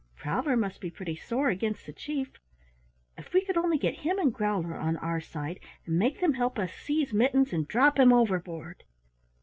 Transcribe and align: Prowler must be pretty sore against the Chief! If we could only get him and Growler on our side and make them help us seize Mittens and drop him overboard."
Prowler 0.15 0.57
must 0.57 0.81
be 0.81 0.89
pretty 0.89 1.15
sore 1.15 1.49
against 1.49 1.85
the 1.85 1.93
Chief! 1.93 2.31
If 3.19 3.35
we 3.35 3.45
could 3.45 3.55
only 3.55 3.77
get 3.77 3.99
him 3.99 4.17
and 4.17 4.33
Growler 4.33 4.73
on 4.75 4.97
our 4.97 5.21
side 5.21 5.59
and 5.85 5.99
make 5.99 6.21
them 6.21 6.33
help 6.33 6.57
us 6.57 6.73
seize 6.73 7.13
Mittens 7.13 7.53
and 7.53 7.67
drop 7.67 7.99
him 7.99 8.11
overboard." 8.11 8.83